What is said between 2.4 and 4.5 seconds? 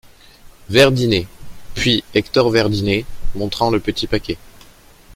Verdinet, montrant le petit paquet.